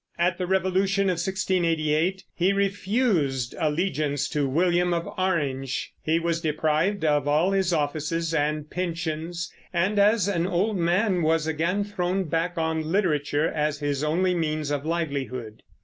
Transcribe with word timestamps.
At 0.17 0.39
the 0.39 0.47
Revolution 0.47 1.09
of 1.11 1.17
1688 1.21 2.23
he 2.33 2.53
refused 2.53 3.53
allegiance 3.59 4.27
to 4.29 4.49
William 4.49 4.95
of 4.95 5.07
Orange; 5.15 5.93
he 6.01 6.17
was 6.19 6.41
deprived 6.41 7.05
of 7.05 7.27
all 7.27 7.51
his 7.51 7.71
offices 7.71 8.33
and 8.33 8.67
pensions, 8.67 9.53
and 9.71 9.99
as 9.99 10.27
an 10.27 10.47
old 10.47 10.77
man 10.77 11.21
was 11.21 11.45
again 11.45 11.83
thrown 11.83 12.23
back 12.23 12.57
on 12.57 12.91
literature 12.91 13.47
as 13.47 13.77
his 13.77 14.03
only 14.03 14.33
means 14.33 14.71
of 14.71 14.87
livelihood. 14.87 15.61